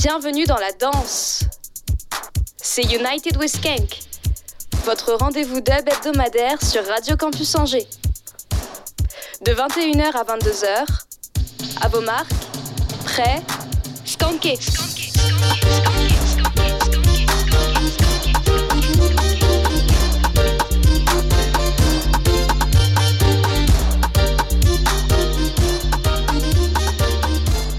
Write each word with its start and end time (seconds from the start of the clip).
Bienvenue 0.00 0.44
dans 0.44 0.58
la 0.58 0.70
danse. 0.78 1.40
C'est 2.56 2.84
United 2.84 3.36
with 3.36 3.50
Skank, 3.50 3.98
votre 4.84 5.14
rendez-vous 5.14 5.60
dub 5.60 5.88
hebdomadaire 5.88 6.62
sur 6.62 6.86
Radio 6.86 7.16
Campus 7.16 7.52
Angers. 7.56 7.88
De 9.44 9.50
21h 9.50 10.12
à 10.12 10.22
22h, 10.22 10.86
à 11.80 11.88
vos 11.88 12.00
marques, 12.00 12.30
prêts, 13.06 13.42
skankez. 14.04 14.60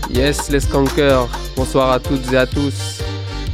Yes, 0.10 0.50
les 0.50 0.60
skankers, 0.60 1.30
bonsoir 1.60 1.92
à 1.92 2.00
toutes 2.00 2.32
et 2.32 2.38
à 2.38 2.48
tous. 2.48 3.02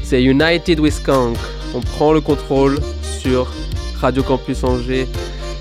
C'est 0.04 0.22
United 0.22 0.80
with 0.80 0.94
Skank. 0.94 1.36
On 1.74 1.82
prend 1.82 2.14
le 2.14 2.22
contrôle 2.22 2.78
sur 3.02 3.52
Radio 4.00 4.22
Campus 4.22 4.64
Angers 4.64 5.08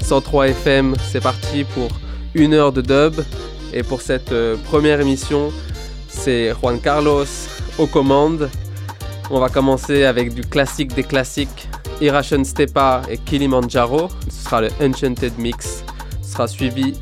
103 0.03 0.49
FM. 0.49 0.95
C'est 1.11 1.23
parti 1.23 1.65
pour 1.65 1.89
une 2.35 2.53
heure 2.53 2.71
de 2.71 2.83
dub. 2.83 3.25
Et 3.73 3.83
pour 3.83 4.03
cette 4.03 4.31
euh, 4.33 4.57
première 4.63 5.01
émission, 5.01 5.51
c'est 6.07 6.53
Juan 6.61 6.79
Carlos 6.81 7.25
aux 7.79 7.87
commandes. 7.87 8.51
On 9.31 9.41
va 9.41 9.49
commencer 9.49 10.05
avec 10.05 10.35
du 10.35 10.43
classique 10.43 10.95
des 10.95 11.03
classiques, 11.03 11.67
Irration 12.03 12.45
Stepa 12.45 13.01
et 13.09 13.17
Kilimanjaro. 13.17 14.11
Ce 14.29 14.45
sera 14.45 14.61
le 14.61 14.69
Enchanted 14.83 15.33
Mix. 15.39 15.83
Ce 16.21 16.33
sera 16.33 16.47
suivi 16.47 16.93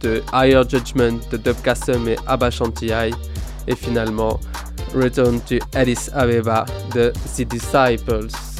de 0.00 0.22
Higher 0.32 0.62
Judgment 0.68 1.18
de 1.32 1.36
Dub 1.36 1.56
Kassem 1.64 2.06
et 2.06 2.16
Abba 2.28 2.52
Shantiai. 2.52 3.10
Et 3.66 3.74
finalement, 3.74 4.38
Return 4.92 5.40
to 5.42 5.58
Addis 5.74 6.08
Abeba 6.12 6.64
de 6.92 7.12
The 7.36 7.44
Disciples. 7.44 8.53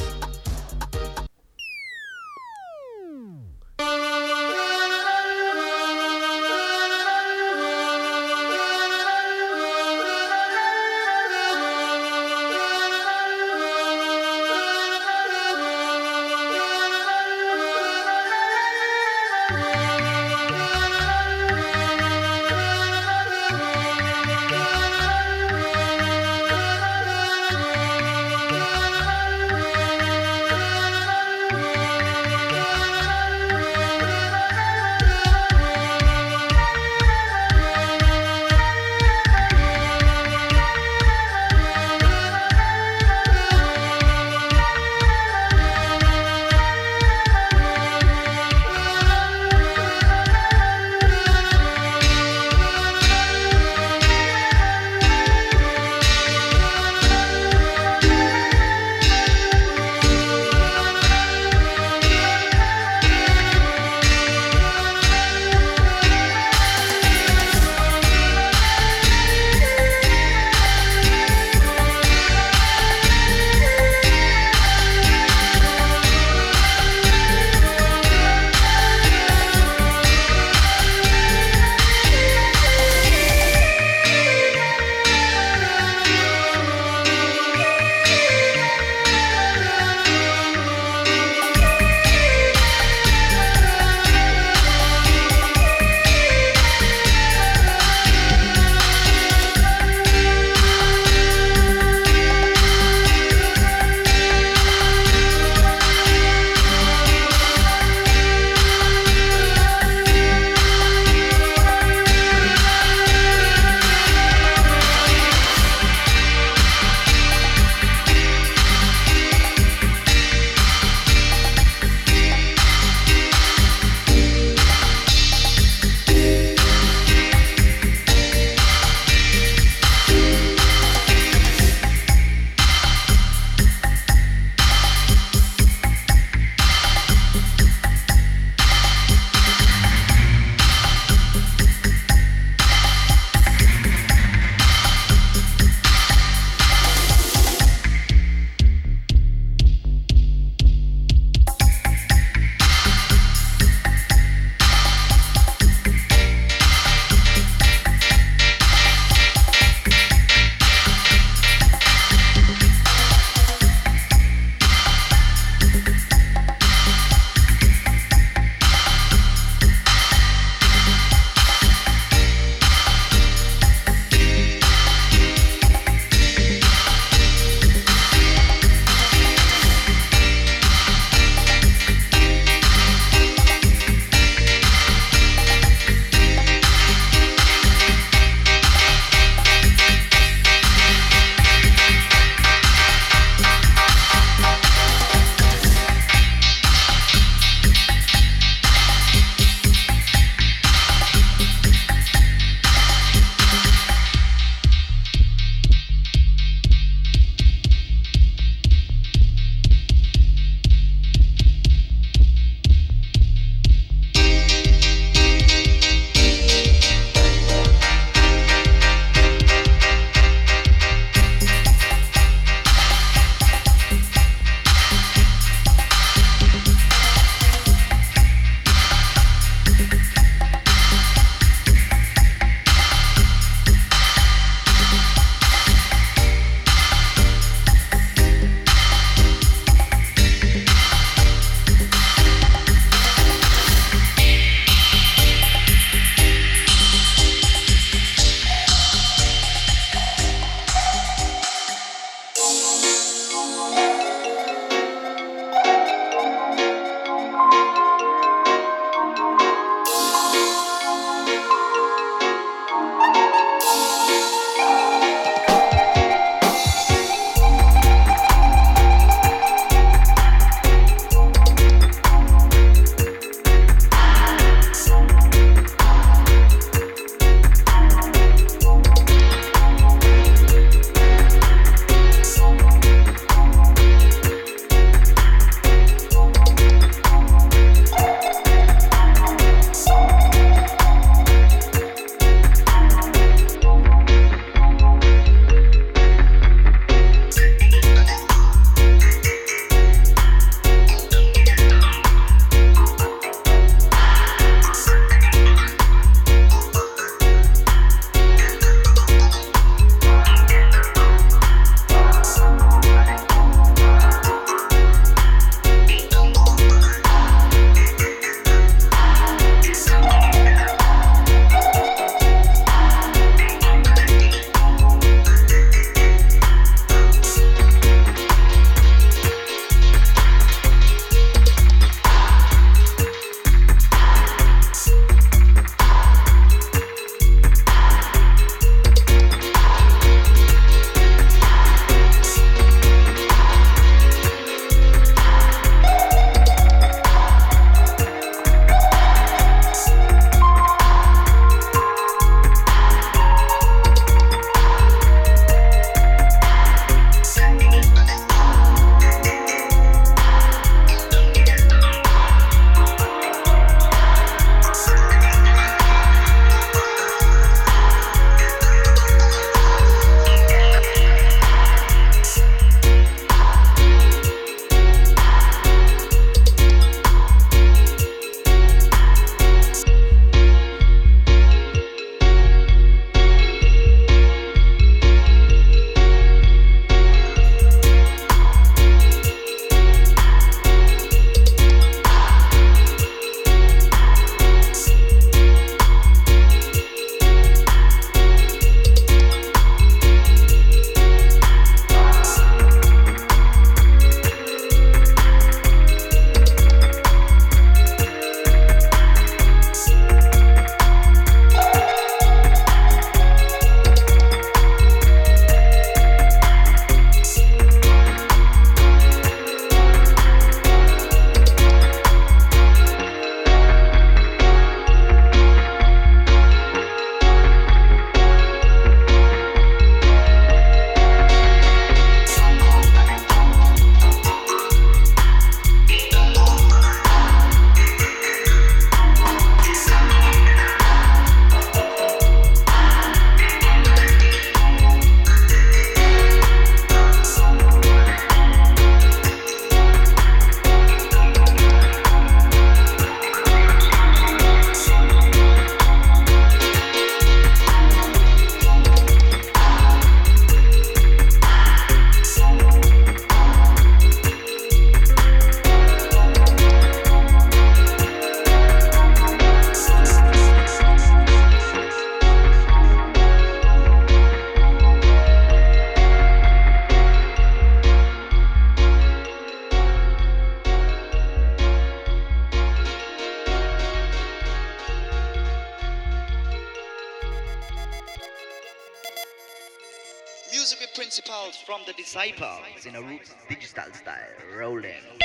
Style. 493.95 494.35
Rolling. 494.57 495.24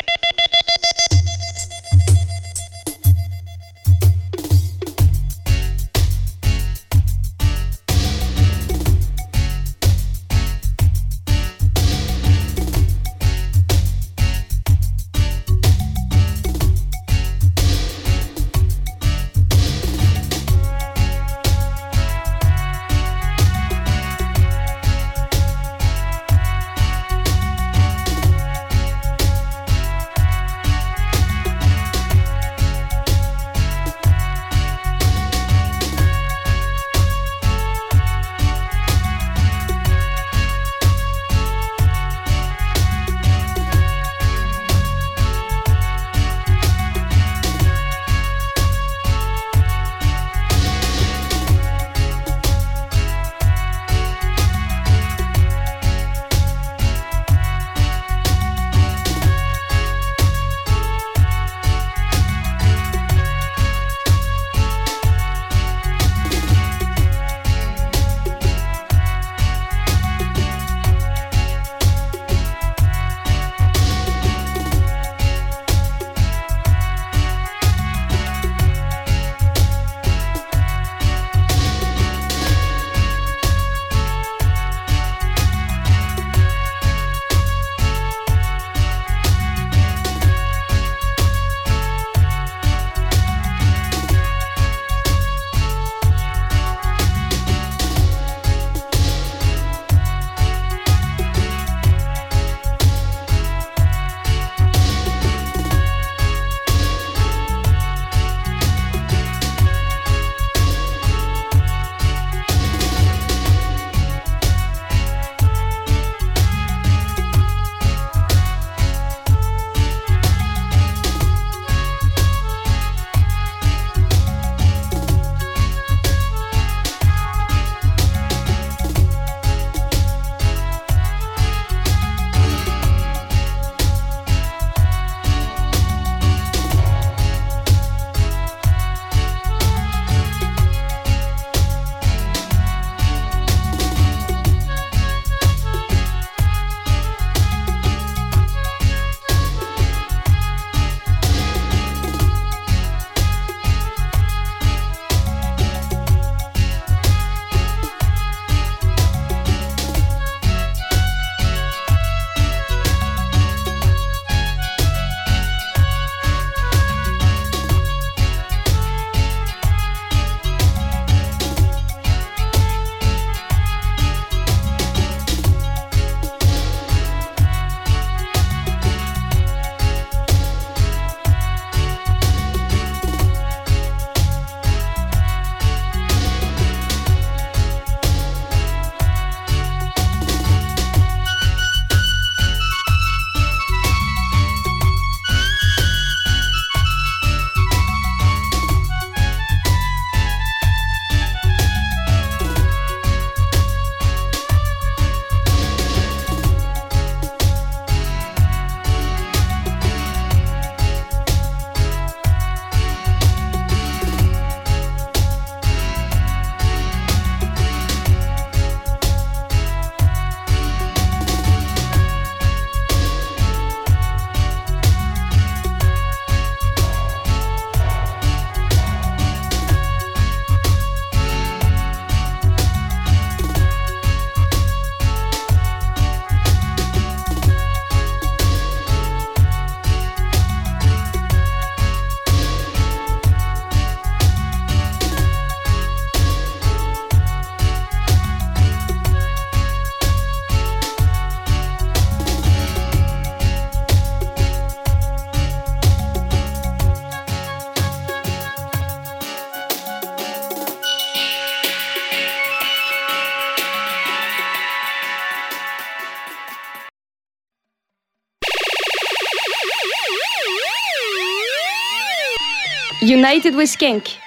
United 273.03 273.55
with 273.55 273.69
Skank. 273.69 274.19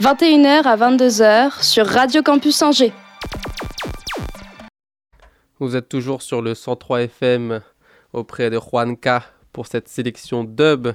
21h 0.00 0.64
à 0.64 0.76
22h 0.76 1.62
sur 1.62 1.86
Radio 1.86 2.24
Campus 2.24 2.60
Angers. 2.60 2.92
Vous 5.60 5.76
êtes 5.76 5.88
toujours 5.88 6.20
sur 6.20 6.42
le 6.42 6.56
103 6.56 7.02
FM 7.02 7.60
auprès 8.12 8.50
de 8.50 8.58
Juan 8.58 8.96
K 8.96 9.22
pour 9.52 9.68
cette 9.68 9.86
sélection 9.86 10.42
dub 10.42 10.88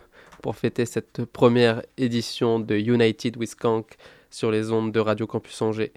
pour 0.44 0.58
fêter 0.58 0.86
cette 0.86 1.24
première 1.24 1.84
édition 1.98 2.60
de 2.60 2.76
United 2.76 3.38
with 3.38 3.52
Skank 3.52 3.96
sur 4.30 4.52
les 4.52 4.70
ondes 4.74 4.92
de 4.92 5.00
Radio 5.00 5.26
Campus 5.26 5.62
Angers. 5.62 5.94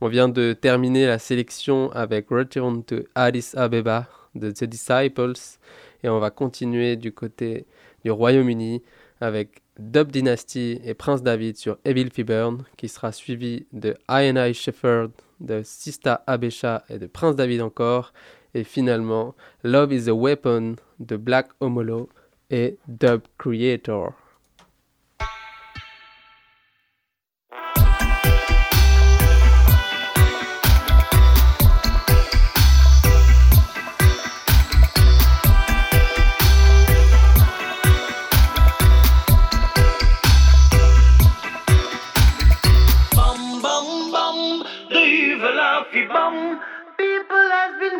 On 0.00 0.08
vient 0.08 0.30
de 0.30 0.54
terminer 0.54 1.06
la 1.06 1.18
sélection 1.18 1.92
avec 1.92 2.30
Return 2.30 2.82
to 2.82 3.00
Addis 3.14 3.50
Abeba 3.56 4.08
de 4.34 4.50
The 4.50 4.64
Disciples 4.64 5.58
et 6.02 6.08
on 6.08 6.18
va 6.18 6.30
continuer 6.30 6.96
du 6.96 7.12
côté 7.12 7.66
du 8.06 8.10
Royaume-Uni 8.10 8.82
avec 9.20 9.60
Dub 9.78 10.10
Dynasty 10.10 10.80
et 10.84 10.94
Prince 10.94 11.22
David 11.22 11.56
sur 11.56 11.78
Evil 11.84 12.10
Fibern 12.10 12.64
qui 12.76 12.88
sera 12.88 13.12
suivi 13.12 13.66
de 13.72 13.90
I 14.08 14.30
and 14.30 14.36
I 14.36 14.54
Shepherd 14.54 15.10
de 15.40 15.62
Sista 15.62 16.22
Abesha 16.26 16.84
et 16.88 16.98
de 16.98 17.06
Prince 17.06 17.36
David 17.36 17.60
encore 17.60 18.12
et 18.54 18.64
finalement 18.64 19.34
Love 19.64 19.92
is 19.92 20.08
a 20.08 20.14
Weapon 20.14 20.76
de 20.98 21.16
Black 21.16 21.48
Homolo 21.60 22.08
et 22.50 22.78
Dub 22.88 23.22
Creator. 23.38 24.12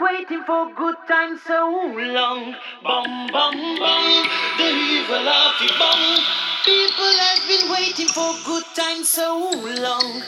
Waiting 0.02 0.42
for 0.44 0.70
good 0.74 0.96
times 1.08 1.40
so 1.46 1.92
long. 1.94 2.54
Bum, 2.82 3.26
bum, 3.32 3.54
bum, 3.78 4.26
the 4.58 4.68
evil 4.68 5.28
of 5.28 5.52
the 5.60 5.72
bum. 5.78 6.18
People 6.64 7.12
have 7.26 7.42
been 7.46 7.70
waiting 7.70 8.08
for 8.08 8.34
good 8.44 8.64
times 8.74 9.08
so 9.08 9.50
long. 9.78 10.22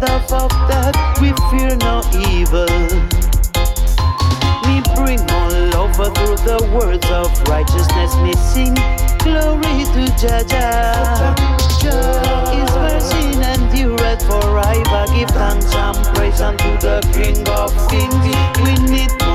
The 0.00 0.34
of 0.34 0.50
death, 0.68 0.96
we 1.20 1.32
fear 1.50 1.76
no 1.76 2.02
evil. 2.30 2.68
We 4.66 4.80
bring 4.94 5.20
all 5.30 5.76
over 5.82 6.10
through 6.14 6.38
the 6.46 6.58
words 6.72 7.06
of 7.10 7.30
righteousness, 7.48 8.14
we 8.22 8.32
sing 8.34 8.74
glory 9.18 9.84
to 9.94 10.04
Jaja. 10.20 11.34
His 12.52 12.70
mercy 12.74 13.24
endureth 13.42 14.22
forever. 14.26 15.06
Give 15.14 15.30
thanks 15.30 15.74
and 15.74 15.96
praise 16.14 16.40
unto 16.40 16.70
the 16.78 17.00
King 17.12 17.48
of 17.48 17.72
Kings. 17.88 18.14
We 18.62 18.74
need 18.90 19.27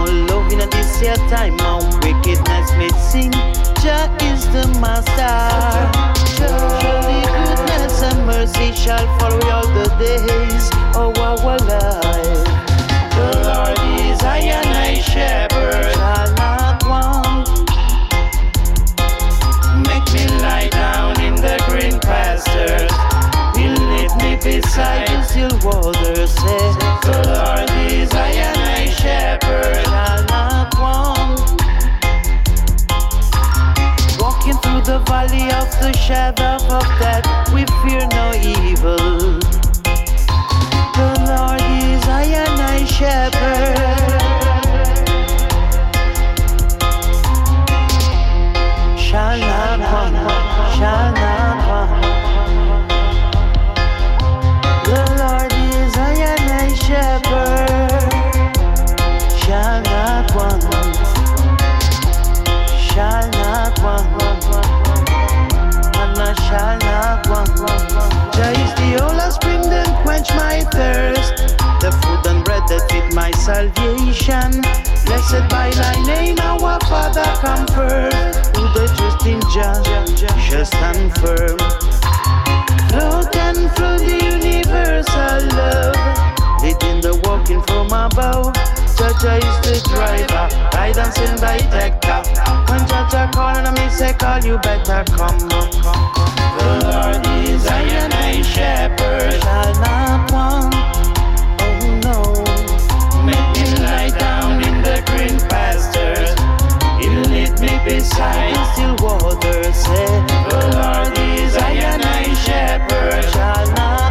in 0.59 0.69
this 0.69 1.01
year 1.01 1.15
time, 1.29 1.59
and 1.59 2.03
wickedness 2.03 2.71
may 2.77 2.89
sing. 3.09 3.31
Jah 3.81 4.09
is 4.21 4.45
the 4.53 4.67
Master. 4.79 5.39
Surely 6.35 7.21
goodness 7.45 8.01
and 8.03 8.25
mercy 8.25 8.71
shall 8.73 9.05
follow 9.17 9.41
all 9.49 9.67
the 9.73 9.89
days 9.97 10.69
of 10.95 11.17
our 11.17 11.57
life. 11.57 12.45
The 13.15 13.29
Lord 13.47 13.79
is 14.05 14.21
I 14.21 14.39
and 14.57 14.69
I 14.69 15.01
shepherd, 15.01 15.93
shall 15.93 16.33
not 16.35 16.83
want. 16.85 17.49
Make 19.87 20.07
me 20.13 20.27
lie 20.41 20.69
down 20.69 21.19
in 21.21 21.35
the 21.35 21.57
green 21.67 21.99
pastures. 21.99 22.91
He'll 23.57 23.81
lead 23.91 24.11
me 24.21 24.35
beside 24.43 25.07
the 25.07 25.23
still 25.23 25.57
waters. 25.63 26.35
The 26.35 27.17
Lord 27.27 27.69
is 27.91 28.11
I 28.13 28.29
and 28.29 28.57
I 28.57 28.85
shepherd, 28.89 29.87
the 34.85 34.99
valley 34.99 35.49
of 35.51 35.69
the 35.79 35.93
shadow 35.93 36.55
of 36.67 36.83
death, 36.99 37.25
we 37.53 37.65
fear 37.81 38.05
no 38.11 38.33
evil. 38.35 39.39
The 40.97 41.09
Lord 41.29 41.61
is 41.61 42.03
I 42.07 42.23
and 42.43 42.61
I 42.61 42.83
shepherd. 42.85 43.79
Shall 48.99 49.39
not 49.39 49.79
shall 50.75 51.11
not. 51.13 51.53
The 54.85 55.01
Lord 55.17 55.53
is 55.53 55.93
shepherd. 56.75 57.83
Shall 66.53 66.77
not 66.77 67.27
want. 67.29 67.49
There 68.37 68.53
is 68.63 68.71
the 68.77 68.89
old 69.01 69.33
spring 69.33 69.61
that 69.73 69.89
quench 70.03 70.29
my 70.37 70.61
thirst, 70.75 71.33
the 71.81 71.91
food 72.01 72.23
and 72.29 72.45
bread 72.45 72.63
that 72.69 72.83
feed 72.89 73.09
my 73.15 73.31
salvation. 73.31 74.61
Blessed 75.05 75.45
by 75.49 75.71
thy 75.71 75.95
name, 76.05 76.37
our 76.39 76.79
Father, 76.81 77.25
come 77.41 77.65
first. 77.73 78.55
Who 78.55 78.63
the 78.77 78.85
trust 78.95 79.25
in 79.25 79.41
Jah 79.53 79.81
shall 80.45 80.65
stand 80.65 81.09
firm. 81.21 81.57
Float 82.89 83.35
and 83.35 83.71
flow 83.75 83.97
the 83.97 84.17
universal 84.37 85.41
love, 85.57 85.97
the 87.45 87.55
walking 87.55 87.61
from 87.63 87.87
above. 87.87 88.53
Jaja 88.95 89.37
is 89.37 89.83
the 89.83 89.89
driver, 89.89 90.47
guidance 90.71 91.17
and 91.19 91.39
protector. 91.39 92.23
When 92.71 92.81
Jaja 92.87 93.31
calling 93.33 93.73
me, 93.73 93.89
say 93.89 94.13
call 94.13 94.39
you 94.43 94.57
better 94.59 95.03
come. 95.11 95.37
The 95.39 96.79
Lord 96.83 97.25
is 97.47 97.65
I 97.67 97.81
and 97.81 98.13
I 98.13 98.41
shepherd, 98.41 99.41
shall 99.41 99.73
not 99.81 100.31
want. 100.31 100.75
Oh 101.61 101.99
no, 102.03 103.25
make 103.25 103.49
me 103.55 103.83
lie 103.83 104.11
down 104.17 104.63
in 104.63 104.81
the 104.81 105.01
green 105.07 105.39
pastures. 105.49 106.33
He'll 106.99 107.21
lead 107.31 107.59
me 107.59 107.79
beside 107.83 108.55
the 108.55 108.73
still 108.73 108.95
waters. 109.01 109.75
Say, 109.75 110.05
the 110.49 110.61
Lord 110.75 111.17
is 111.17 111.57
I 111.57 111.71
and 111.71 112.03
I 112.03 112.33
shepherd, 112.35 113.23
shall 113.33 113.67
not 113.73 114.02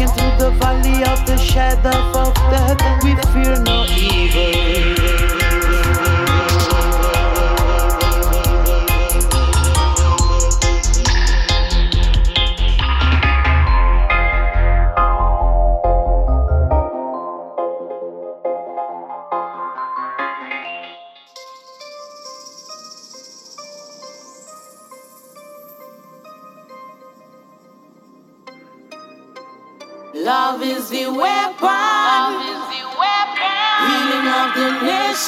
Walking 0.00 0.16
through 0.16 0.38
the 0.38 0.50
valley 0.52 1.04
of 1.04 1.26
the 1.26 1.36
shadow 1.36 1.90
of 2.18 2.34
death, 2.34 3.04
we 3.04 3.14
fear 3.34 3.60
no 3.60 3.84
evil. 3.84 5.39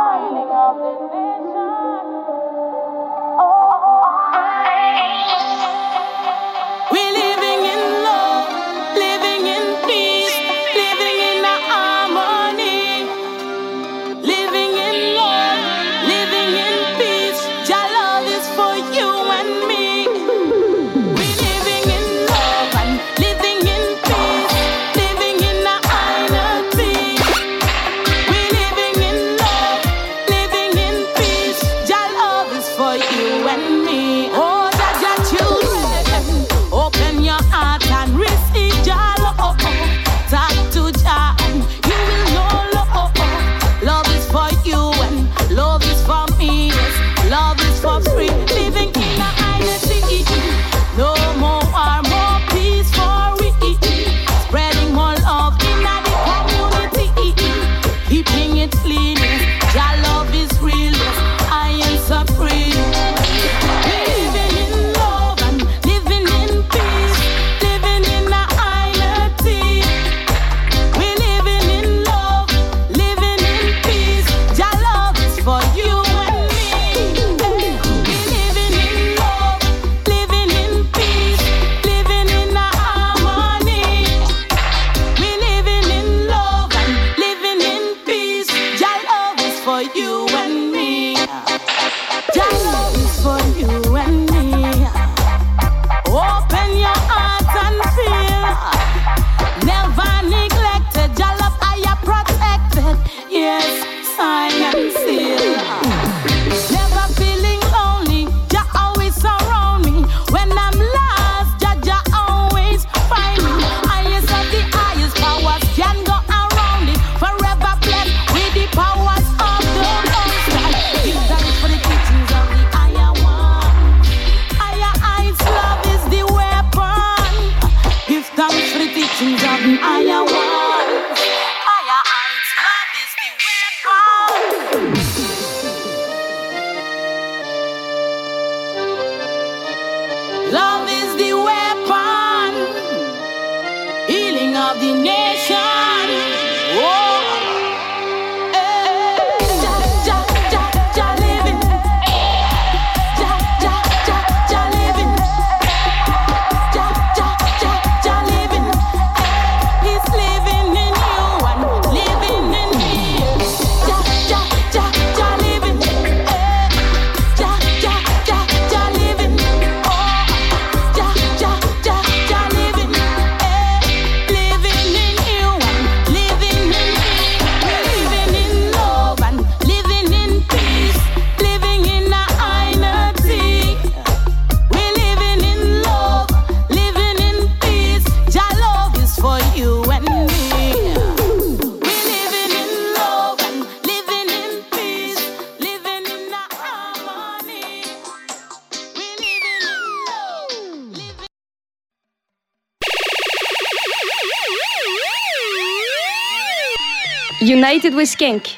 United 207.41 207.93
with 207.93 208.07
Skank. 208.07 208.57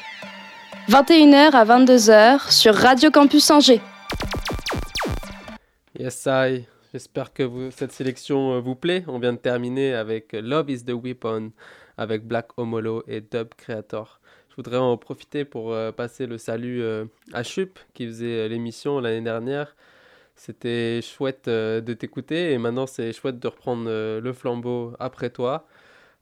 21h 0.88 1.50
à 1.50 1.64
22h 1.64 2.52
sur 2.52 2.76
Radio 2.76 3.10
Campus 3.10 3.50
Angers. 3.50 3.80
Yes, 5.98 6.26
I. 6.26 6.64
J'espère 6.92 7.32
que 7.32 7.70
cette 7.70 7.90
sélection 7.90 8.54
euh, 8.54 8.60
vous 8.60 8.76
plaît. 8.76 9.02
On 9.08 9.18
vient 9.18 9.32
de 9.32 9.38
terminer 9.38 9.94
avec 9.94 10.32
Love 10.32 10.70
is 10.70 10.84
the 10.84 10.92
Weapon 10.92 11.50
avec 11.96 12.24
Black 12.24 12.56
Homolo 12.56 13.02
et 13.08 13.20
Dub 13.20 13.48
Creator. 13.56 14.20
Je 14.48 14.54
voudrais 14.54 14.76
en 14.76 14.96
profiter 14.96 15.44
pour 15.44 15.72
euh, 15.72 15.90
passer 15.90 16.26
le 16.26 16.38
salut 16.38 16.80
euh, 16.80 17.04
à 17.32 17.42
Chup 17.42 17.80
qui 17.94 18.06
faisait 18.06 18.48
l'émission 18.48 19.00
l'année 19.00 19.22
dernière. 19.22 19.74
C'était 20.36 21.00
chouette 21.02 21.48
de 21.48 21.94
t'écouter 21.94 22.52
et 22.52 22.58
maintenant 22.58 22.86
c'est 22.86 23.12
chouette 23.12 23.40
de 23.40 23.48
reprendre 23.48 23.86
le 24.20 24.32
flambeau 24.32 24.92
après 25.00 25.30
toi. 25.30 25.66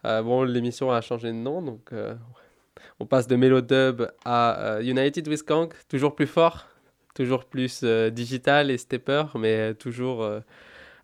bon, 0.02 0.42
l'émission 0.42 0.90
a 0.90 1.02
changé 1.02 1.28
de 1.28 1.34
nom 1.34 1.60
donc 1.60 1.92
on 3.00 3.06
passe 3.06 3.26
de 3.26 3.36
Melodub 3.36 4.08
à 4.24 4.78
United 4.82 5.26
with 5.28 5.42
Kank, 5.42 5.74
toujours 5.88 6.14
plus 6.14 6.26
fort 6.26 6.66
toujours 7.16 7.46
plus 7.46 7.80
euh, 7.82 8.10
digital 8.10 8.70
et 8.70 8.78
stepper, 8.78 9.24
mais 9.34 9.74
toujours 9.74 10.22
euh, 10.22 10.40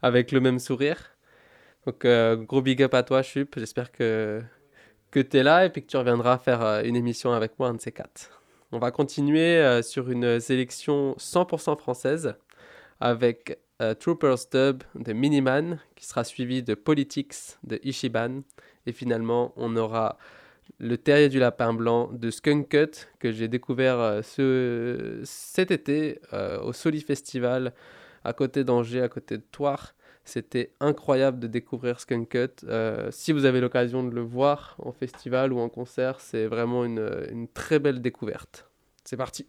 avec 0.03 0.31
le 0.31 0.41
même 0.41 0.59
sourire. 0.59 1.17
Donc, 1.87 2.05
euh, 2.05 2.37
gros 2.37 2.61
big 2.61 2.83
up 2.83 2.95
à 2.95 3.03
toi, 3.03 3.23
Chup. 3.23 3.55
J'espère 3.57 3.91
que, 3.91 4.43
que 5.11 5.19
tu 5.19 5.39
es 5.39 5.43
là 5.43 5.65
et 5.65 5.71
puis 5.71 5.83
que 5.83 5.89
tu 5.89 5.97
reviendras 5.97 6.39
faire 6.39 6.63
une 6.85 6.95
émission 6.95 7.33
avec 7.33 7.59
moi, 7.59 7.69
un 7.69 7.75
de 7.75 7.81
ces 7.81 7.91
quatre. 7.91 8.43
On 8.71 8.79
va 8.79 8.91
continuer 8.91 9.83
sur 9.83 10.11
une 10.11 10.41
sélection 10.41 11.15
100% 11.19 11.79
française 11.79 12.37
avec 13.01 13.59
Troopers 13.99 14.39
Dub 14.51 14.83
de 14.95 15.13
Miniman, 15.13 15.79
qui 15.95 16.07
sera 16.07 16.25
suivi 16.25 16.63
de 16.63 16.75
Politics 16.75 17.35
de 17.65 17.79
Ishiban. 17.83 18.43
Et 18.87 18.93
finalement, 18.93 19.53
on 19.57 19.77
aura 19.77 20.17
le 20.79 20.98
terrier 20.98 21.29
du 21.29 21.38
lapin 21.38 21.72
blanc 21.72 22.11
de 22.12 22.31
Skunk 22.31 22.68
Cut 22.68 23.07
que 23.18 23.31
j'ai 23.31 23.48
découvert 23.48 23.98
euh, 24.01 24.22
ce, 24.22 25.20
cet 25.25 25.70
été 25.70 26.20
euh, 26.33 26.61
au 26.61 26.72
Soli 26.72 27.01
Festival 27.01 27.72
à 28.25 28.33
côté 28.33 28.64
d'Angers, 28.64 29.03
à 29.03 29.09
côté 29.09 29.37
de 29.37 29.44
Toire. 29.53 29.94
C'était 30.25 30.72
incroyable 30.81 31.40
de 31.40 31.46
découvrir 31.46 31.98
Skunk 32.01 32.29
Cut. 32.29 32.64
Euh, 32.64 33.09
si 33.11 33.33
vous 33.33 33.44
avez 33.44 33.61
l'occasion 33.61 34.05
de 34.05 34.14
le 34.14 34.20
voir 34.20 34.77
en 34.79 34.92
festival 34.92 35.53
ou 35.53 35.59
en 35.59 35.68
concert, 35.68 36.20
c'est 36.20 36.46
vraiment 36.46 36.85
une 36.85 37.48
très 37.55 37.79
belle 37.79 38.01
découverte. 38.01 38.68
C'est 39.05 39.16
parti. 39.16 39.46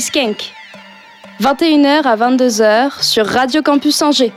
Skank. 0.00 0.52
21h 1.40 2.02
à 2.04 2.16
22h 2.16 3.02
sur 3.02 3.26
Radio 3.26 3.60
Campus 3.60 4.00
Angers. 4.00 4.32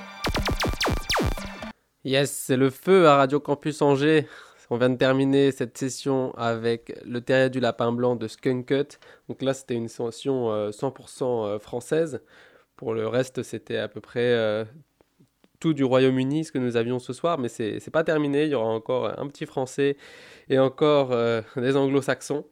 Yes, 2.03 2.31
c'est 2.31 2.57
le 2.57 2.69
feu 2.69 3.07
à 3.07 3.15
Radio 3.15 3.39
Campus 3.39 3.81
Angers. 3.81 4.27
On 4.69 4.77
vient 4.77 4.89
de 4.89 4.97
terminer 4.97 5.51
cette 5.51 5.77
session 5.77 6.33
avec 6.35 6.99
le 7.05 7.21
terrier 7.21 7.49
du 7.49 7.61
lapin 7.61 7.93
blanc 7.93 8.17
de 8.17 8.27
Skunkut. 8.27 8.99
Donc 9.29 9.41
là, 9.41 9.53
c'était 9.53 9.75
une 9.75 9.87
session 9.87 10.51
euh, 10.51 10.71
100% 10.71 11.23
euh, 11.23 11.59
française. 11.59 12.21
Pour 12.75 12.93
le 12.93 13.07
reste, 13.07 13.41
c'était 13.43 13.77
à 13.77 13.87
peu 13.87 14.01
près 14.01 14.33
euh, 14.33 14.65
tout 15.61 15.73
du 15.73 15.85
Royaume-Uni, 15.85 16.43
ce 16.43 16.51
que 16.51 16.59
nous 16.59 16.75
avions 16.75 16.99
ce 16.99 17.13
soir, 17.13 17.37
mais 17.37 17.47
c'est 17.47 17.91
pas 17.91 18.03
terminé. 18.03 18.43
Il 18.43 18.49
y 18.49 18.55
aura 18.55 18.69
encore 18.69 19.17
un 19.17 19.27
petit 19.27 19.45
français 19.45 19.95
et 20.49 20.59
encore 20.59 21.15
des 21.55 21.77
anglo-saxons. 21.77 22.43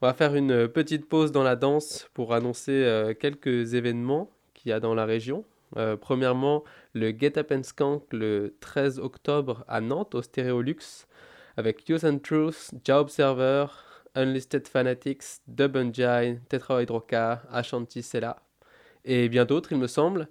On 0.00 0.06
va 0.06 0.14
faire 0.14 0.34
une 0.36 0.68
petite 0.68 1.08
pause 1.08 1.32
dans 1.32 1.42
la 1.42 1.56
danse 1.56 2.08
pour 2.14 2.32
annoncer 2.32 3.16
quelques 3.18 3.74
événements 3.74 4.30
qu'il 4.54 4.70
y 4.70 4.72
a 4.72 4.78
dans 4.78 4.94
la 4.94 5.04
région. 5.04 5.44
premièrement, 6.00 6.62
le 6.94 7.10
Get 7.10 7.36
Up 7.36 7.50
and 7.50 7.64
Skank 7.64 8.04
le 8.12 8.54
13 8.60 9.00
octobre 9.00 9.64
à 9.66 9.80
Nantes 9.80 10.14
au 10.14 10.22
Stéréolux 10.22 11.06
avec 11.56 11.88
Use 11.88 12.04
and 12.04 12.18
Truth, 12.18 12.70
Job 12.84 13.06
Observer, 13.06 13.66
Unlisted 14.14 14.68
Fanatics, 14.68 15.40
Dub 15.48 15.76
Engine, 15.76 16.40
Tetrahydroca, 16.48 17.42
Ashanti 17.50 18.02
Sella 18.02 18.36
et 19.04 19.28
bien 19.28 19.46
d'autres, 19.46 19.72
il 19.72 19.78
me 19.78 19.86
semble. 19.86 20.28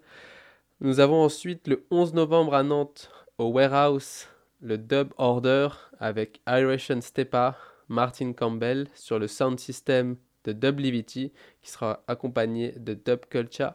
Nous 0.82 1.00
avons 1.00 1.24
ensuite 1.24 1.68
le 1.68 1.86
11 1.90 2.14
novembre 2.14 2.54
à 2.54 2.64
Nantes 2.64 3.10
au 3.38 3.46
Warehouse 3.46 4.28
le 4.62 4.78
Dub 4.78 5.14
Order 5.18 5.70
avec 6.00 6.42
Iration 6.48 7.02
Stepa, 7.02 7.58
Martin 7.90 8.34
Campbell 8.34 8.88
sur 8.94 9.20
le 9.20 9.28
sound 9.28 9.60
system 9.60 10.18
de 10.44 10.54
Dub 10.54 10.80
Livity 10.80 11.32
qui 11.62 11.70
sera 11.70 12.04
accompagné 12.08 12.74
de 12.78 12.94
Dub 12.94 13.26
Culture. 13.30 13.74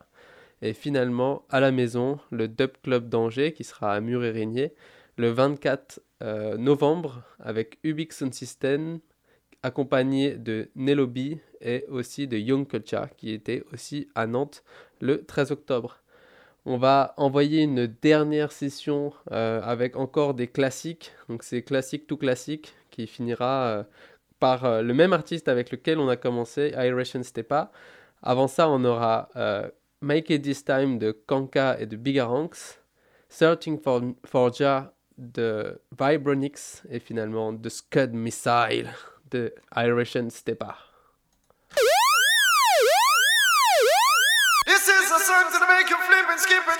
Et 0.63 0.75
finalement, 0.75 1.45
à 1.51 1.61
la 1.61 1.73
maison, 1.73 2.19
le 2.31 2.49
Dub 2.49 2.71
Club 2.83 3.09
d'Angers 3.09 3.53
qui 3.53 3.65
sera 3.65 3.95
à 3.95 4.01
Mur-et-Régnier 4.01 4.75
le 5.17 5.31
24 5.31 6.01
euh, 6.23 6.57
novembre 6.57 7.23
avec 7.39 7.79
Ubix 7.83 8.17
Sound 8.17 8.33
System 8.33 9.01
accompagné 9.63 10.37
de 10.37 10.71
Nelobi 10.75 11.39
et 11.61 11.85
aussi 11.89 12.27
de 12.27 12.37
Young 12.37 12.67
Culture 12.67 13.09
qui 13.17 13.31
était 13.31 13.65
aussi 13.73 14.09
à 14.15 14.27
Nantes 14.27 14.65
le 15.01 15.25
13 15.25 15.53
octobre. 15.53 15.99
On 16.65 16.79
va 16.79 17.15
envoyer 17.17 17.63
une 17.63 17.87
dernière 17.87 18.53
session 18.53 19.13
euh, 19.33 19.61
avec 19.63 19.97
encore 19.97 20.35
des 20.35 20.47
classiques. 20.47 21.13
Donc 21.29 21.43
c'est 21.43 21.63
classique 21.63 22.07
tout 22.07 22.17
classique 22.17 22.75
qui 22.93 23.09
finira 23.09 23.67
euh, 23.67 23.83
par 24.39 24.65
euh, 24.65 24.83
le 24.83 24.95
même 24.95 25.13
artiste 25.13 25.49
avec 25.49 25.73
lequel 25.73 25.99
on 25.99 26.09
a 26.09 26.17
commencé, 26.17 26.73
Iration 26.77 27.25
Stepa. 27.25 27.73
Avant 28.23 28.47
ça, 28.47 28.69
on 28.69 28.85
aura 28.85 29.29
Make 30.01 30.31
It 30.31 30.43
This 30.43 30.65
Time 30.65 30.99
de 31.01 31.11
Kanka 31.11 31.77
et 31.81 31.87
de 31.87 31.97
Bigaranx, 31.97 32.79
Searching 33.29 33.81
for, 33.81 34.01
for 34.25 34.53
Ja 34.55 34.93
de 35.19 35.81
Vibronix 35.99 36.85
et 36.89 37.01
finalement 37.01 37.57
The 37.57 37.69
Scud 37.69 38.13
Missile 38.13 38.91
de 39.31 39.53
Iration 39.75 40.31
Stepa. 40.31 40.92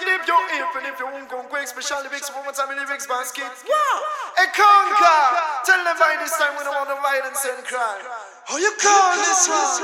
live 0.05 0.27
your 0.27 0.43
if 0.59 0.75
and 0.77 0.87
if 0.87 0.99
you 0.99 1.07
won't 1.07 1.29
go 1.29 1.43
quick, 1.49 1.67
special 1.67 2.03
lyrics, 2.03 2.31
woman's 2.35 2.59
time 2.59 2.75
lyrics 2.75 3.07
basket. 3.07 3.53
Wow! 3.67 4.03
And 4.39 4.51
conquer! 4.53 5.23
Tell 5.65 5.85
them 5.85 5.97
by 5.99 6.17
this 6.21 6.37
time 6.39 6.57
we 6.59 6.65
don't 6.65 6.75
want 6.75 6.91
to 6.91 6.99
violence 7.01 7.45
and 7.47 7.65
crime. 7.65 8.05
How 8.45 8.59
you 8.59 8.73
call 8.81 9.17
this 9.17 9.49
one? 9.49 9.83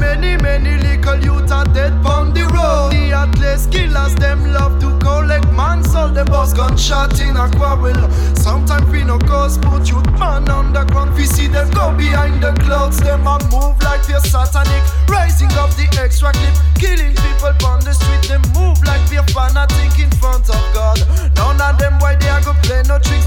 many, 0.00 0.36
many 0.42 0.76
little 0.76 1.16
youth 1.16 1.52
are 1.52 1.64
dead 1.66 1.92
on 2.04 2.32
the 2.34 2.42
road 2.54 2.97
killers, 3.66 4.14
them 4.14 4.52
love 4.52 4.78
to 4.80 4.96
collect 5.04 5.50
man 5.52 5.82
soul. 5.84 6.08
The 6.08 6.24
boss 6.24 6.52
gunshot 6.52 7.20
in 7.20 7.36
a 7.36 7.50
quarrel. 7.56 8.10
Sometimes 8.36 8.88
we 8.90 9.04
no 9.04 9.18
cause 9.18 9.58
put 9.58 9.88
you 9.88 10.00
man 10.18 10.48
underground. 10.48 11.14
We 11.14 11.26
see 11.26 11.48
them 11.48 11.70
go 11.70 11.92
behind 11.96 12.42
the 12.42 12.52
clouds. 12.64 12.98
Them 12.98 13.26
a 13.26 13.38
move 13.50 13.76
like 13.82 14.06
they're 14.06 14.20
satanic. 14.20 14.82
Rising 15.08 15.52
up 15.58 15.70
the 15.74 15.88
extra 16.00 16.32
clip, 16.32 16.54
killing 16.78 17.14
people 17.14 17.54
on 17.66 17.80
the 17.84 17.92
street. 17.92 18.28
Them 18.28 18.42
move 18.54 18.78
like 18.84 19.02
they're 19.10 19.26
fanatic 19.34 19.98
in 19.98 20.10
front 20.22 20.48
of 20.48 20.62
God. 20.72 20.98
None 21.36 21.60
of 21.60 21.78
them 21.78 21.98
why 21.98 22.16
they 22.16 22.28
are 22.28 22.42
go 22.42 22.54
play 22.62 22.82
no 22.86 22.98
tricks. 22.98 23.17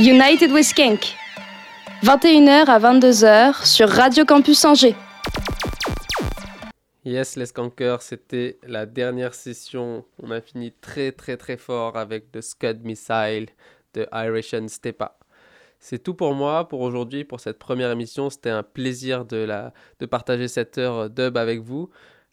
United 0.00 0.52
with 0.52 0.64
Skank. 0.64 1.16
21h 2.04 2.66
à 2.66 2.78
22h 2.78 3.66
sur 3.66 3.88
Radio 3.88 4.24
Campus 4.24 4.64
Angers. 4.64 4.94
Yes, 7.04 7.34
les 7.34 7.46
skankers, 7.46 8.00
c'était 8.02 8.60
la 8.62 8.86
dernière 8.86 9.34
session. 9.34 10.04
On 10.22 10.30
a 10.30 10.40
fini 10.40 10.70
très 10.70 11.10
très 11.10 11.36
très 11.36 11.56
fort 11.56 11.96
avec 11.96 12.30
The 12.30 12.40
Scud 12.40 12.84
Missile 12.84 13.48
de 13.94 14.06
Irish 14.12 14.54
Stepa. 14.68 15.18
C'est 15.80 16.00
tout 16.00 16.14
pour 16.14 16.32
moi 16.32 16.68
pour 16.68 16.80
aujourd'hui, 16.82 17.24
pour 17.24 17.40
cette 17.40 17.58
première 17.58 17.90
émission. 17.90 18.30
C'était 18.30 18.50
un 18.50 18.62
plaisir 18.62 19.24
de, 19.24 19.38
la, 19.38 19.72
de 19.98 20.06
partager 20.06 20.46
cette 20.46 20.78
heure 20.78 21.10
dub 21.10 21.36
avec 21.36 21.58
vous. 21.58 21.90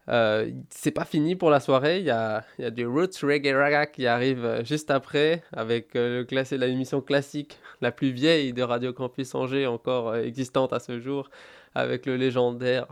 Euh, 0.08 0.51
c'est 0.70 0.91
pas 0.91 1.06
fini 1.06 1.36
pour 1.36 1.49
la 1.49 1.60
soirée, 1.60 1.99
il 1.99 2.06
y 2.06 2.12
a, 2.12 2.43
y 2.60 2.64
a, 2.64 2.70
du 2.70 2.86
Roots 2.86 3.18
Reggae 3.24 3.56
Raga 3.56 3.88
qui 3.88 4.06
arrive 4.06 4.45
euh, 4.45 4.64
juste 4.64 4.91
après 4.91 5.43
avec 5.51 5.95
euh, 5.95 6.20
le 6.20 6.26
classé, 6.26 6.60
l'émission 6.60 7.01
classique 7.01 7.58
la 7.82 7.91
plus 7.91 8.12
vieille 8.12 8.53
de 8.53 8.62
Radio 8.62 8.93
Campus 8.93 9.34
Angers 9.34 9.66
encore 9.66 10.10
euh, 10.10 10.22
existante 10.22 10.74
à 10.74 10.80
ce 10.80 10.99
jour 10.99 11.32
avec 11.74 12.06
le 12.06 12.18
légendaire 12.18 12.86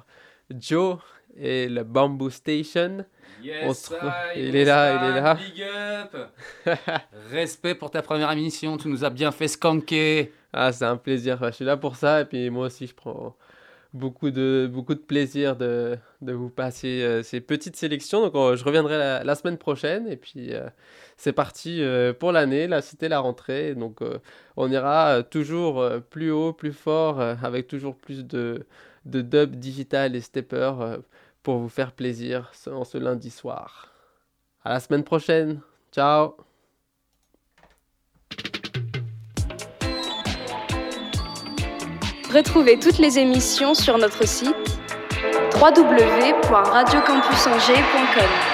Joe 0.49 0.97
et 1.37 1.69
le 1.69 1.83
Bamboo 1.83 2.31
Station. 2.31 3.05
Yes, 3.43 3.93
il 4.35 4.55
est 4.55 4.65
là, 4.65 4.95
il 4.95 5.17
est 5.17 5.21
là. 5.21 5.35
Big 5.35 5.63
up. 5.63 6.31
Respect 7.31 7.75
pour 7.75 7.91
ta 7.91 8.01
première 8.01 8.31
émission, 8.31 8.77
tu 8.77 8.87
nous 8.87 9.03
as 9.03 9.09
bien 9.09 9.31
fait 9.31 9.47
skanker. 9.47 10.31
Ah, 10.51 10.71
c'est 10.71 10.85
un 10.85 10.97
plaisir, 10.97 11.37
je 11.43 11.51
suis 11.51 11.65
là 11.65 11.77
pour 11.77 11.95
ça 11.95 12.21
et 12.21 12.25
puis 12.25 12.49
moi 12.49 12.67
aussi 12.67 12.87
je 12.87 12.95
prends 12.95 13.35
beaucoup 13.93 14.31
de, 14.31 14.69
beaucoup 14.71 14.95
de 14.95 14.99
plaisir 14.99 15.55
de, 15.55 15.97
de 16.21 16.33
vous 16.33 16.49
passer 16.49 17.03
euh, 17.03 17.23
ces 17.23 17.41
petites 17.41 17.75
sélections. 17.75 18.21
Donc 18.21 18.35
euh, 18.35 18.55
je 18.55 18.63
reviendrai 18.63 18.97
la, 18.97 19.23
la, 19.23 19.35
semaine 19.35 19.57
prochaine 19.57 20.07
et 20.07 20.17
puis 20.17 20.53
euh, 20.53 20.67
c'est 21.17 21.33
parti 21.33 21.81
pour 22.19 22.31
l'année. 22.31 22.67
Là 22.67 22.81
c'était 22.81 23.09
la 23.09 23.19
rentrée. 23.19 23.75
Donc 23.75 23.99
on 24.57 24.71
ira 24.71 25.23
toujours 25.23 25.85
plus 26.09 26.31
haut, 26.31 26.53
plus 26.53 26.73
fort, 26.73 27.21
avec 27.21 27.67
toujours 27.67 27.95
plus 27.95 28.25
de, 28.25 28.65
de 29.05 29.21
dub 29.21 29.55
digital 29.55 30.15
et 30.15 30.21
stepper 30.21 30.71
pour 31.43 31.57
vous 31.57 31.69
faire 31.69 31.91
plaisir 31.91 32.51
en 32.67 32.83
ce 32.83 32.97
lundi 32.97 33.29
soir. 33.29 33.93
À 34.63 34.73
la 34.73 34.79
semaine 34.79 35.03
prochaine. 35.03 35.61
Ciao 35.91 36.35
Retrouvez 42.33 42.79
toutes 42.79 42.97
les 42.97 43.19
émissions 43.19 43.75
sur 43.75 43.99
notre 43.99 44.27
site 44.27 44.55
www.radiocampusangers.com. 45.61 48.52